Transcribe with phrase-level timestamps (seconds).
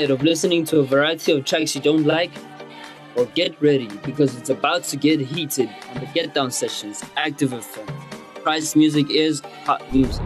[0.00, 2.30] tired of listening to a variety of tracks you don't like?
[3.14, 7.50] Well, get ready because it's about to get heated on the Get Down Sessions Active
[7.50, 7.86] FM.
[8.42, 10.24] Price music is hot music.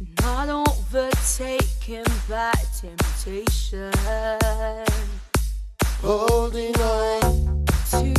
[0.00, 3.92] Not overtaken by temptation.
[6.00, 8.14] Holding on to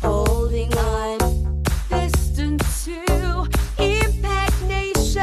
[0.00, 1.18] Holding on,
[1.90, 3.46] destined to
[3.78, 5.18] impact nations.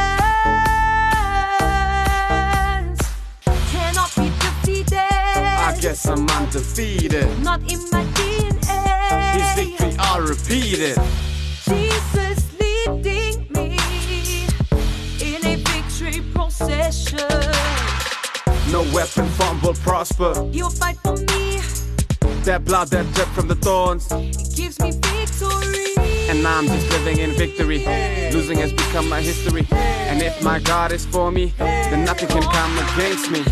[3.72, 5.00] Cannot be defeated.
[5.00, 7.40] I guess I'm undefeated.
[7.40, 8.35] Not in my DNA.
[10.16, 10.98] I'll repeat it.
[11.66, 13.76] Jesus leading me
[15.20, 17.20] in a victory procession.
[18.72, 20.50] No weapon formed will prosper.
[20.54, 21.60] He'll fight for me,
[22.46, 24.08] That blood that dripped from the thorns.
[24.10, 25.92] it gives me victory.
[26.30, 27.80] And I'm just living in victory.
[28.32, 29.68] Losing has become my history.
[29.72, 33.44] And if my God is for me, then nothing can come against me.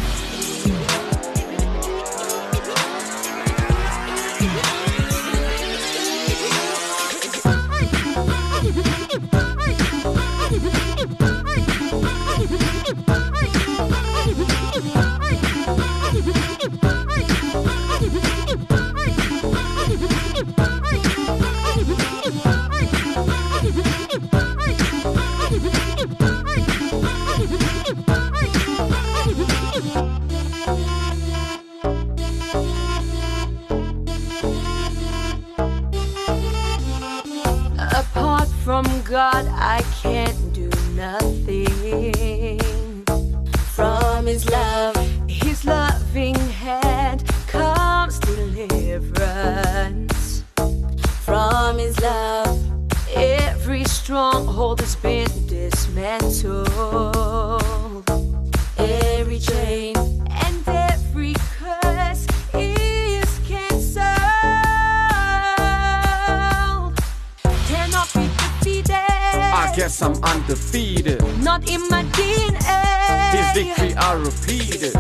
[69.75, 71.21] Guess I'm undefeated.
[71.39, 73.33] Not in my DNA.
[73.35, 74.95] His victory, I'll repeat it.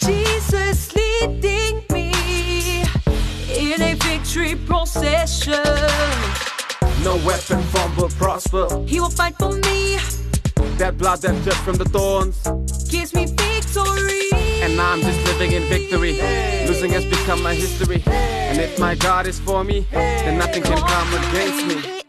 [0.00, 2.82] Jesus leading me
[3.54, 5.64] in a victory procession.
[7.04, 8.66] No weapon formed will prosper.
[8.86, 9.98] He will fight for me,
[10.78, 12.36] That blood that dripped from the thorns.
[12.90, 14.28] gives me victory.
[14.62, 16.12] And I'm just living in victory.
[16.66, 18.02] Losing has become my history.
[18.06, 21.99] And if my God is for me, then nothing can come against me.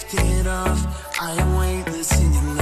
[0.00, 1.20] Lifted off.
[1.20, 2.59] I am weightless in your love.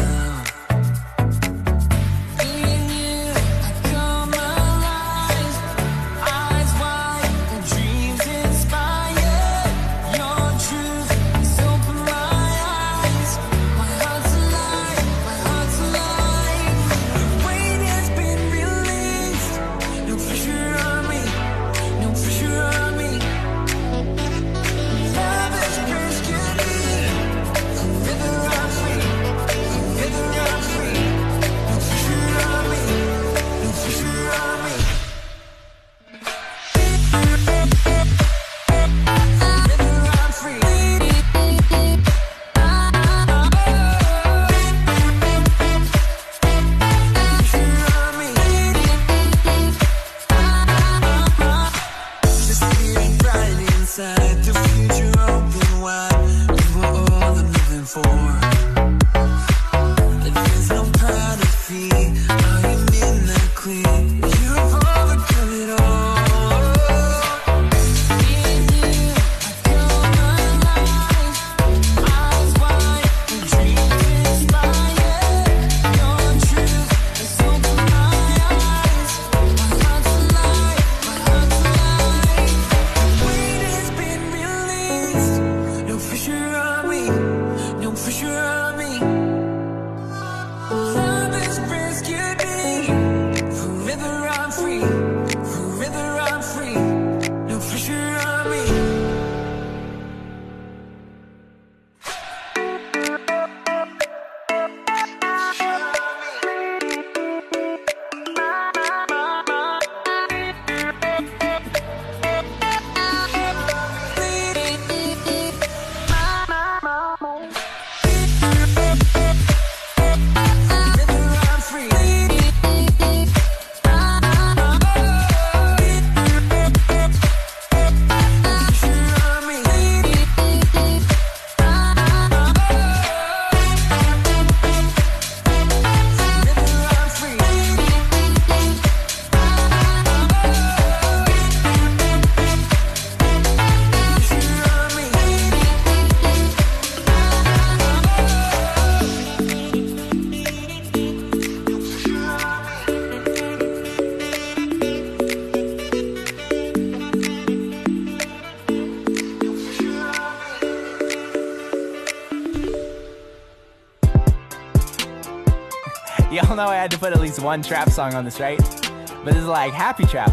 [166.99, 168.59] Put at least one trap song on this, right?
[168.59, 170.33] But this is like happy trap.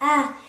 [0.00, 0.45] Shoot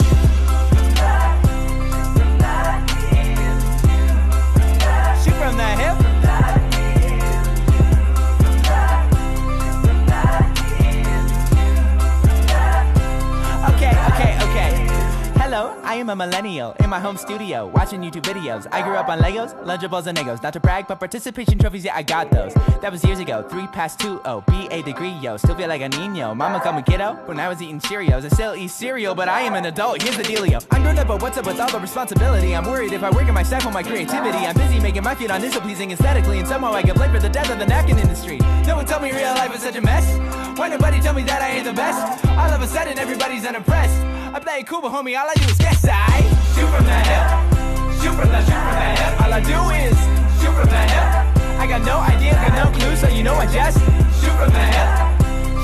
[16.08, 18.66] Hello, I am a millennial in my home studio watching YouTube videos.
[18.72, 20.42] I grew up on Legos, Lunchables, and Legos.
[20.42, 22.54] Not to brag, but participation trophies, yeah, I got those.
[22.82, 23.44] That was years ago.
[23.50, 25.36] Three past two, oh, be a degree, yo.
[25.36, 26.34] Still feel like a Nino.
[26.34, 28.24] Mama called me kiddo when I was eating Cheerios.
[28.24, 30.02] I still eat cereal, but I am an adult.
[30.02, 30.66] Here's the dealio.
[30.72, 32.56] I'm grown up, but what's up with all the responsibility?
[32.56, 34.46] I'm worried if I work in my stifle my creativity.
[34.46, 37.16] I'm busy making my feet on this so pleasing aesthetically, and somehow I get blamed
[37.16, 38.38] for the death of the napkin industry.
[38.66, 40.08] No one told me real life is such a mess.
[40.58, 42.26] Why nobody tell me that I ain't the best?
[42.30, 44.17] All of a sudden, everybody's unimpressed.
[44.38, 46.22] I play cool, but homie, all I do is guess I
[46.54, 47.26] shoot from the hip,
[47.98, 49.22] shoot from the shoot from the hip.
[49.26, 49.98] All I do is
[50.38, 51.58] shoot from the hip.
[51.58, 53.80] I got no idea, got no clue, so you know I just
[54.22, 54.90] shoot from the hip,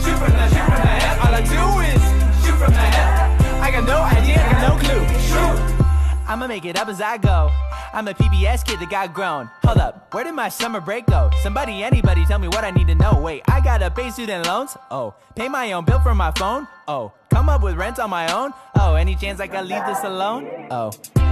[0.01, 1.15] shoot from the shoot from the hip.
[1.21, 2.01] All I do is
[2.41, 3.61] shoot from the hip.
[3.61, 5.05] I got no idea, got no clue.
[5.21, 6.25] Shoot.
[6.27, 7.51] I'ma make it up as I go.
[7.93, 9.51] I'm a PBS kid that got grown.
[9.61, 11.29] Hold up, where did my summer break go?
[11.43, 13.19] Somebody, anybody, tell me what I need to know.
[13.21, 14.75] Wait, I gotta pay suit and loans?
[14.89, 16.67] Oh, pay my own bill for my phone?
[16.87, 18.53] Oh, come up with rent on my own?
[18.75, 20.67] Oh, any chance I can leave this alone?
[20.69, 20.91] Oh.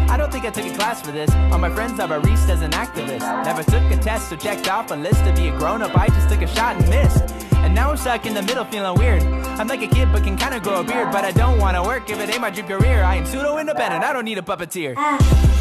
[0.10, 1.30] I don't think I took a class for this.
[1.52, 3.26] All my friends are baristas as an activist.
[3.46, 5.96] Never took a test or checked off a list to be a grown up.
[5.96, 7.24] I just took a shot and missed.
[7.64, 9.22] And now I'm stuck in the middle feeling weird.
[9.60, 11.12] I'm like a kid but can kinda grow a beard.
[11.12, 13.04] But I don't wanna work if it ain't my dream career.
[13.04, 14.98] I am pseudo independent, I don't need a puppeteer.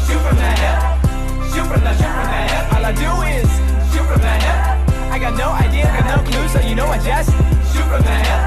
[0.07, 0.77] Shoot from the hip,
[1.53, 2.73] shoot from the, shoot from the hip.
[2.73, 3.49] All I do is
[3.93, 4.59] shoot from the hip.
[5.13, 7.29] I got no idea, got no clue, so you know I just
[7.71, 8.41] shoot from the hip,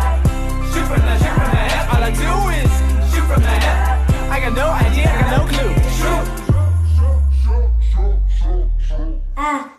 [0.73, 1.95] shoot from the, shoot from the hip.
[1.95, 2.71] All I do is
[3.13, 3.77] shoot from the hip.
[4.31, 5.75] I got no idea, I got no clue.
[5.99, 6.45] Shoot.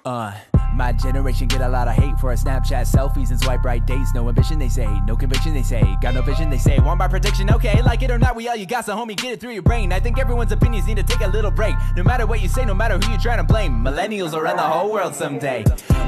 [0.06, 3.86] Uh, my generation get a lot of hate for our Snapchat selfies and swipe right
[3.86, 4.14] dates.
[4.14, 4.88] No ambition, they say.
[5.02, 5.96] No conviction, they say.
[6.02, 6.80] Got no vision, they say.
[6.80, 7.82] One by prediction, okay.
[7.82, 9.94] Like it or not, we all you got, so homie, get it through your brain.
[9.94, 11.76] I think everyone's opinions need to take a little break.
[11.96, 13.84] No matter what you say, no matter who you're trying to blame.
[13.84, 15.64] Millennials will run the whole world someday.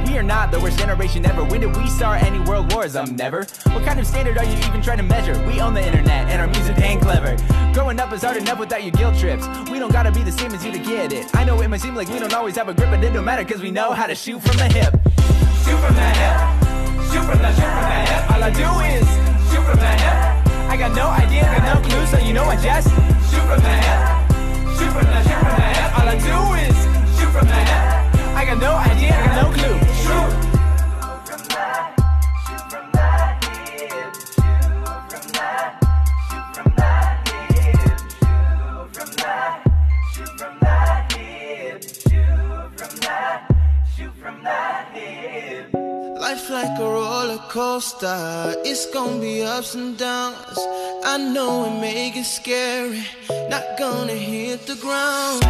[0.06, 1.44] We are not the worst generation ever.
[1.44, 2.96] When did we start any world wars?
[2.96, 3.46] Um, never.
[3.72, 5.38] What kind of standard are you even trying to measure?
[5.46, 7.36] We own the internet and our music ain't clever.
[7.74, 9.48] Growing up is hard enough without your guilt trips.
[9.70, 11.34] We don't gotta be the same as you to get it.
[11.36, 13.26] I know it might seem like we don't always have a grip, but it don't
[13.26, 14.94] matter cause we know how to shoot from the hip.
[15.64, 16.38] Shoot from the hip.
[17.10, 18.32] Shoot from the, shoot from the hip.
[18.32, 19.08] All I do is
[19.50, 20.18] shoot from the hip.
[20.70, 22.90] I got no idea, got no clue, so you know I just
[23.30, 24.00] shoot from the hip.
[24.78, 26.00] Shoot from the, shoot from the hip.
[26.00, 26.78] All I do is
[27.18, 28.36] shoot from the hip.
[28.36, 29.78] I got no idea, got no clue.
[30.04, 30.47] Shoot.
[46.50, 50.58] Like a roller coaster, it's gonna be ups and downs.
[51.04, 53.04] I know it may get scary,
[53.50, 55.44] not gonna hit the ground.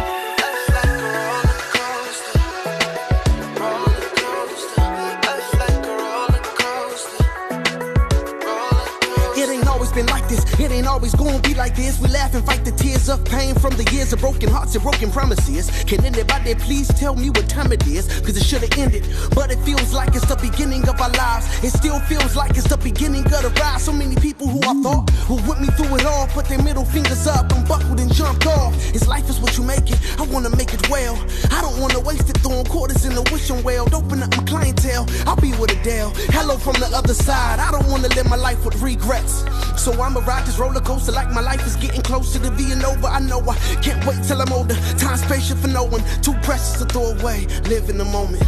[9.98, 10.44] Been like this.
[10.60, 11.98] It ain't always gonna be like this.
[12.00, 14.82] We laugh and fight the tears of pain from the years of broken hearts and
[14.82, 15.70] broken promises.
[15.90, 18.06] Can anybody please tell me what time it is?
[18.20, 19.04] Cause it should've ended.
[19.34, 21.46] But it feels like it's the beginning of our lives.
[21.64, 23.80] It still feels like it's the beginning of the ride.
[23.80, 26.84] So many people who I thought who with me through it all put their middle
[26.84, 28.72] fingers up and buckled and jumped off.
[28.94, 29.98] It's life is what you make it.
[30.20, 31.16] I wanna make it well.
[31.50, 33.84] I don't wanna waste it throwing quarters in the wishing well.
[33.92, 35.06] Open up my clientele.
[35.26, 36.12] I'll be with Adele.
[36.30, 37.58] Hello from the other side.
[37.58, 39.42] I don't wanna live my life with regrets.
[39.87, 43.06] So I'ma ride this roller coaster like my life is getting closer to being over.
[43.06, 44.74] I know I can't wait till I'm older.
[44.98, 46.02] Time's patient for no one.
[46.22, 47.46] Too precious to throw away.
[47.64, 48.42] Live in the moment.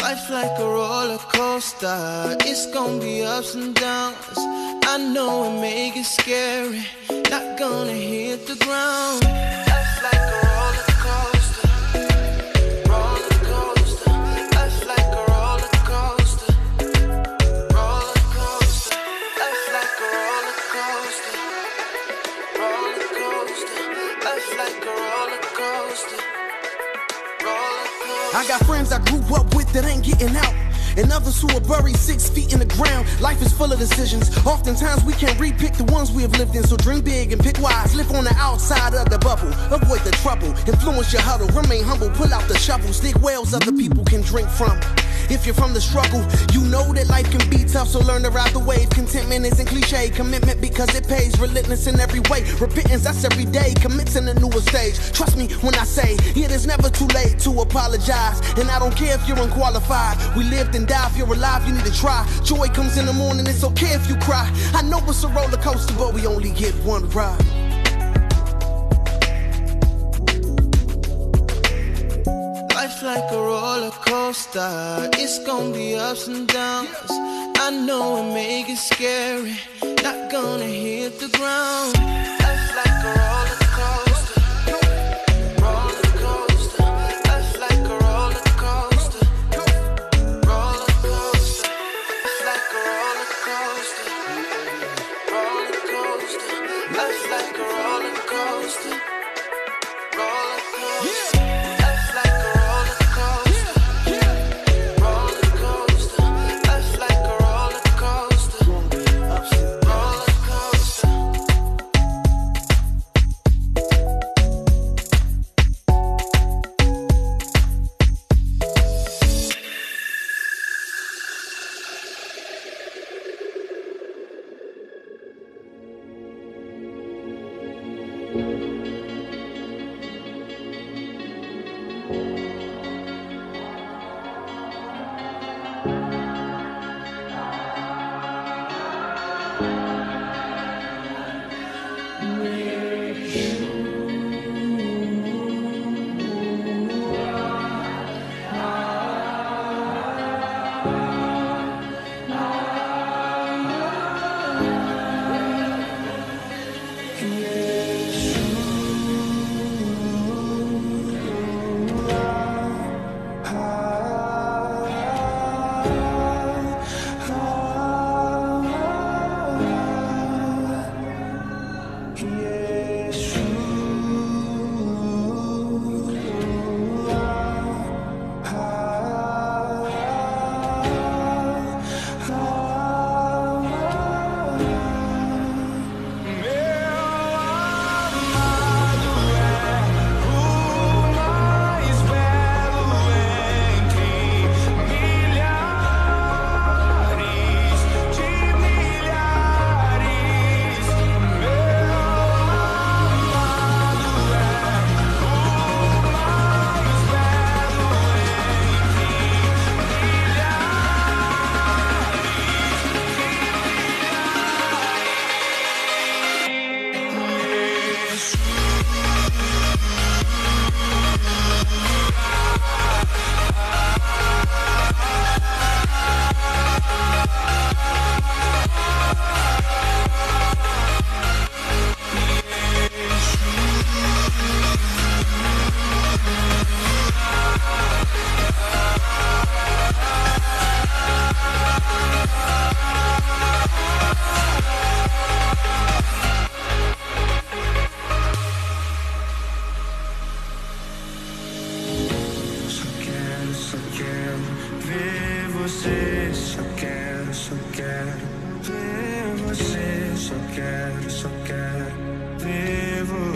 [0.00, 4.38] Life like a roller coaster, it's gonna be ups and downs.
[4.86, 6.86] I know it may get scary,
[7.30, 9.24] not gonna hit the ground.
[9.24, 10.43] Life like
[28.92, 30.54] I grew up with that ain't getting out.
[30.96, 33.08] And others who are buried six feet in the ground.
[33.20, 34.30] Life is full of decisions.
[34.46, 36.64] Oftentimes we can't repick the ones we have lived in.
[36.64, 37.94] So dream big and pick wise.
[37.94, 39.48] Live on the outside of the bubble.
[39.74, 40.48] Avoid the trouble.
[40.68, 41.48] Influence your huddle.
[41.48, 42.10] Remain humble.
[42.10, 43.00] Pull out the shovels.
[43.00, 44.78] Dig wells other people can drink from.
[45.30, 46.20] If you're from the struggle,
[46.52, 48.90] you know that life can be tough, so learn to ride the wave.
[48.90, 51.38] Contentment isn't cliche, commitment because it pays.
[51.38, 53.74] Relentless in every way, repentance that's every day.
[53.80, 54.96] Commits in a newer stage.
[55.12, 58.40] Trust me when I say it is never too late to apologize.
[58.58, 60.16] And I don't care if you're unqualified.
[60.36, 61.12] We lived and died.
[61.12, 62.26] If you're alive, you need to try.
[62.44, 63.46] Joy comes in the morning.
[63.46, 64.50] It's okay if you cry.
[64.74, 67.53] I know it's a roller coaster, but we only get one ride.
[73.74, 77.10] Roller coaster, it's gonna be ups and downs.
[77.66, 79.56] I know it may get scary,
[80.02, 81.94] not gonna hit the ground.
[82.44, 83.43] Life like a roller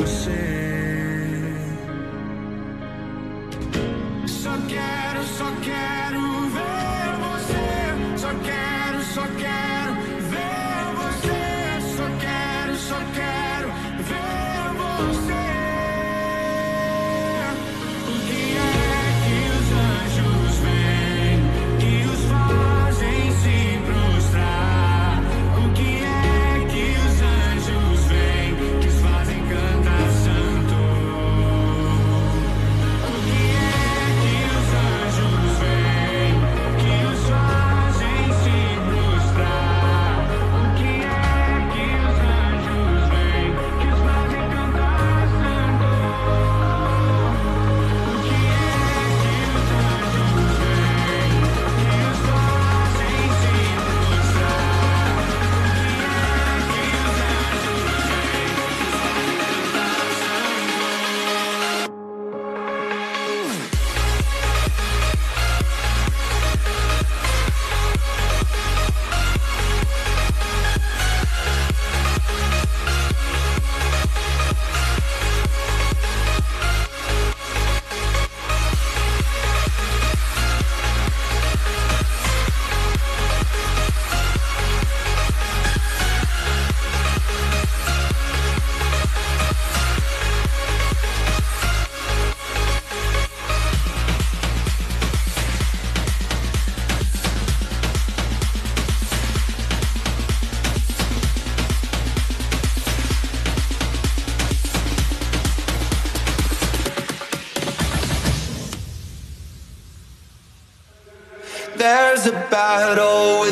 [0.09, 0.48] say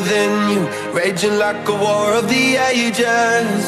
[0.07, 3.63] within you, raging like a war of the ages.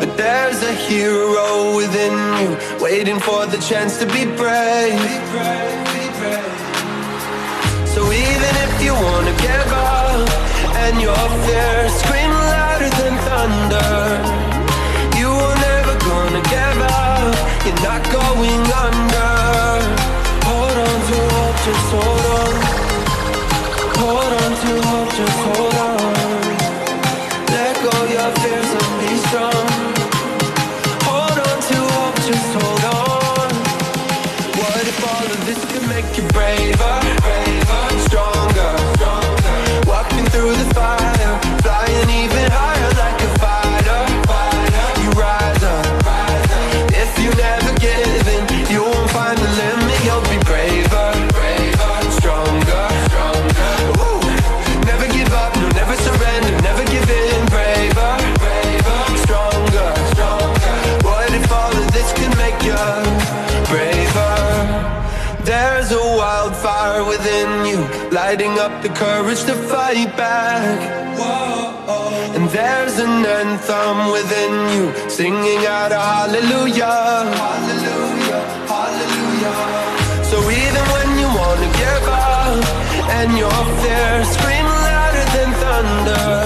[0.00, 2.50] But there's a hero within you,
[2.82, 4.98] waiting for the chance to be brave.
[7.94, 10.28] So even if you wanna give up,
[10.84, 13.92] and your fear scream louder than thunder,
[15.20, 17.34] you are never gonna give up.
[17.66, 19.32] You're not going under.
[20.48, 22.17] Hold on to hope, just hold.
[66.98, 67.78] fire within you,
[68.10, 70.78] lighting up the courage to fight back.
[72.34, 76.84] And there's an anthem within you, singing out a hallelujah.
[77.42, 80.24] Hallelujah, hallelujah.
[80.24, 82.64] So even when you wanna give up,
[83.18, 86.37] and your there scream louder than thunder.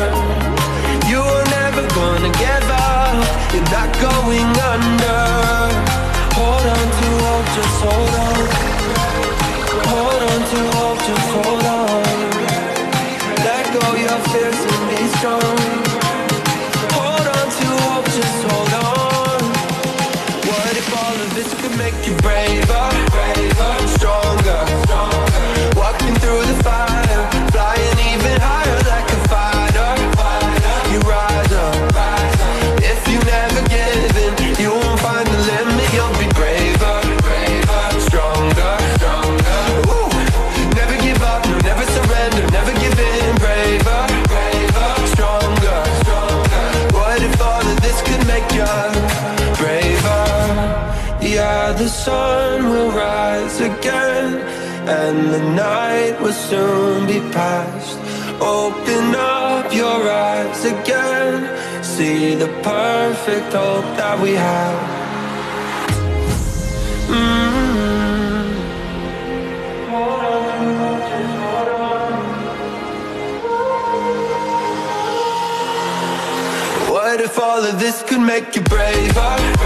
[15.22, 15.62] show.
[56.48, 57.98] soon be past.
[58.40, 61.35] Open up your eyes again.
[61.83, 64.78] See the perfect hope that we have.
[67.09, 67.52] Mm.
[76.90, 79.62] What if all of this could make you braver?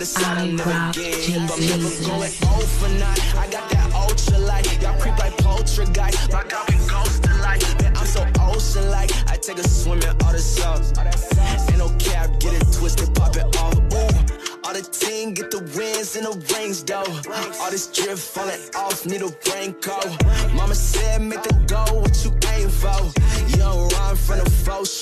[0.00, 1.50] Put my pride I never give.
[1.50, 3.39] I'm never going over not.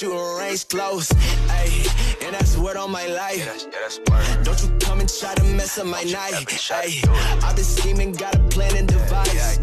[0.08, 1.08] Foe, shooting range close.
[1.48, 3.44] Ayy, and that's word on my life.
[4.42, 6.32] Don't you come and try to mess up my night.
[6.34, 7.06] Ayy,
[7.42, 9.58] I've been scheming, got a plan and device.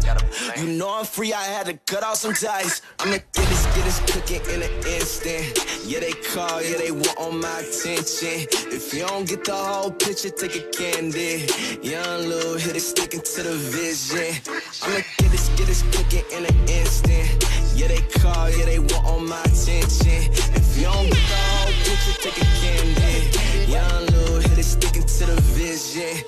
[0.56, 2.82] You know I'm free, I had to cut off some ties.
[3.00, 5.84] I'ma get this, get this cooking in an instant.
[5.84, 8.46] Yeah, they call, yeah, they want on my attention.
[8.72, 11.46] If you don't get the whole picture, take a candy.
[11.82, 14.34] Young little hit it, sticking to the vision.
[14.82, 17.65] I'ma get this, get this cooking in an instant.
[17.76, 20.32] Yeah, they call, yeah, they want all my attention.
[20.54, 23.70] If you don't get the whole picture, take a candy.
[23.70, 26.24] Young little hit it, sticking to the vision.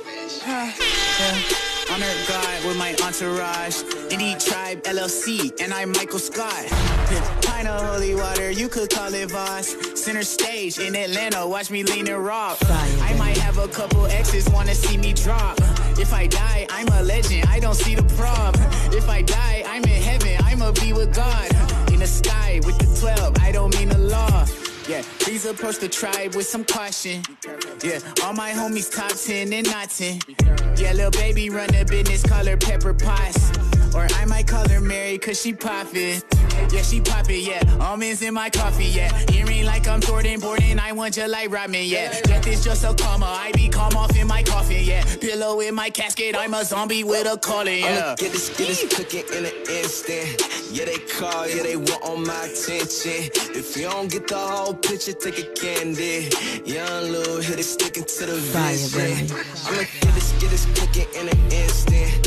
[1.99, 3.83] Honor God with my entourage.
[4.13, 6.67] Indie Tribe LLC, and I'm Michael Scott.
[7.43, 9.75] Pint of holy water, you could call it Voss.
[10.01, 12.59] Center stage in Atlanta, watch me lean and rock.
[12.63, 15.59] I might have a couple exes wanna see me drop.
[15.99, 18.55] If I die, I'm a legend, I don't see the prob.
[18.95, 21.51] If I die, I'm in heaven, I'ma be with God.
[21.91, 24.47] In the sky with the 12, I don't mean the law.
[24.89, 27.23] Yeah, please approach the tribe with some caution.
[27.83, 30.21] Yeah, all my homies top 10 and not 10.
[30.79, 33.78] Yeah, little baby run a business, her Pepper Potts.
[33.95, 36.23] Or I might call her Mary cause she poppin'.
[36.73, 37.63] Yeah, she poppin', yeah.
[37.81, 39.11] Almonds in my coffee, yeah.
[39.33, 42.21] Earring like I'm Jordan Borden, I want you like Rodman, yeah.
[42.23, 45.05] Death is just a comma, uh, I be calm off in my coffin, yeah.
[45.21, 48.85] Pillow in my casket, I'm a zombie with a calling, I'ma get this, get this
[48.95, 50.43] cooking in an instant.
[50.71, 53.31] Yeah, they call, yeah, they want on my attention.
[53.57, 56.29] If you don't get the whole picture, take a candy.
[56.67, 59.37] Young little hit it, sticking to the Fire, vision.
[59.67, 62.18] I'ma get this, get this cooking in an instant.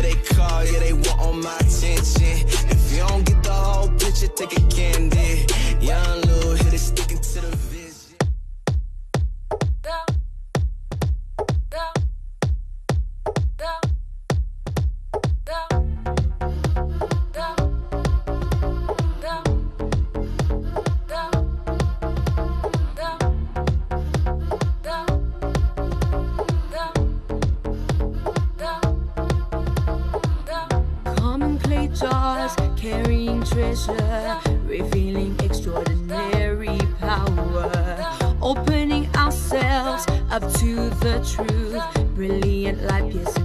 [0.00, 2.48] Yeah, they call, yeah, they want all my attention.
[2.70, 5.44] If you don't get the whole picture, take a candy.
[5.78, 7.19] Young little hit it, sticking
[33.70, 38.36] treasure, revealing extraordinary power.
[38.42, 43.39] Opening ourselves up to the truth, brilliant light piercing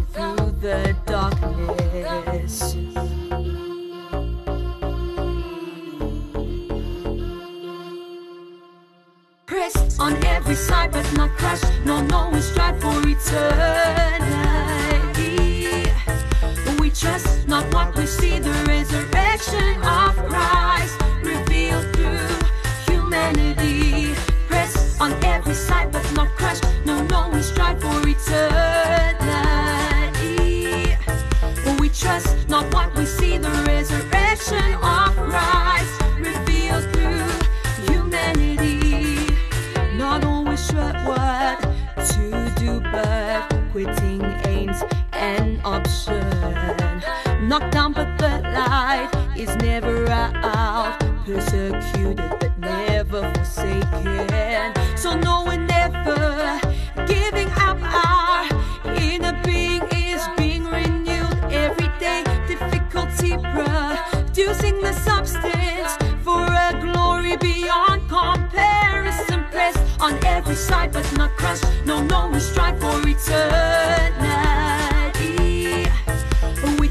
[49.37, 50.99] is never out.
[51.25, 54.73] Persecuted, but never forsaken.
[54.95, 56.59] So no, we're never
[57.07, 57.77] giving up.
[57.81, 58.47] Our
[58.95, 62.23] inner being is being renewed every day.
[62.47, 65.91] Difficulty producing the substance
[66.23, 69.43] for a glory beyond comparison.
[69.51, 71.65] Pressed on every side, but not crushed.
[71.85, 74.24] No, no, we strive for eternity.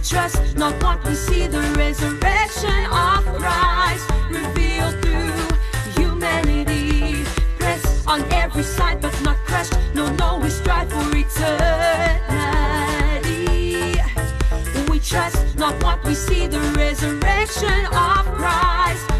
[0.07, 5.33] Trust not what we see, the resurrection of Christ revealed through
[5.97, 7.25] humanity.
[7.59, 9.73] Pressed on every side, but not crushed.
[9.95, 12.45] No, no, we strive for eternity.
[14.90, 19.13] We trust not what we see, the resurrection of Christ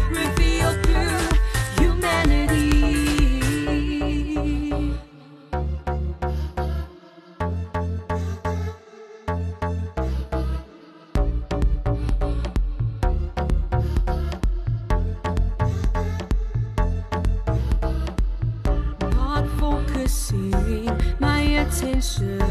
[21.75, 22.41] attention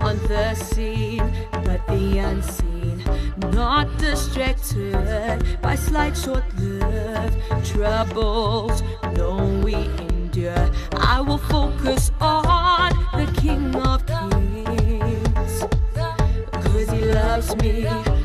[0.00, 1.22] on the scene,
[1.64, 3.04] but the unseen,
[3.52, 8.82] not distracted by slight short-lived troubles.
[9.16, 10.70] No, we endure.
[10.96, 15.64] I will focus on the King of Kings,
[16.52, 18.15] cause he loves me.